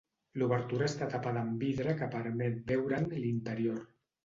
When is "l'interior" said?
3.15-3.89